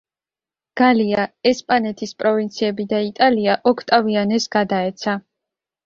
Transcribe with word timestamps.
გალია, 0.79 1.25
ესპანეთის 1.51 2.15
პროვინციები 2.23 2.89
და 2.97 3.05
იტალია 3.13 3.61
ოქტავიანეს 3.75 4.53
გადაეცა. 4.61 5.21